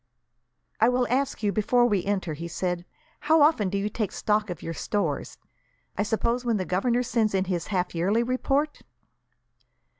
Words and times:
"I 0.79 0.89
will 0.89 1.05
ask 1.11 1.43
you, 1.43 1.51
before 1.51 1.85
we 1.85 2.03
enter," 2.05 2.33
he 2.33 2.47
said, 2.47 2.85
"how 3.19 3.43
often 3.43 3.69
do 3.69 3.77
you 3.77 3.87
take 3.87 4.11
stock 4.11 4.49
of 4.49 4.63
your 4.63 4.73
stores? 4.73 5.37
I 5.95 6.01
suppose 6.01 6.43
when 6.43 6.57
the 6.57 6.65
governor 6.65 7.03
sends 7.03 7.35
in 7.35 7.45
his 7.45 7.67
half 7.67 7.93
yearly 7.93 8.23
report?" 8.23 8.81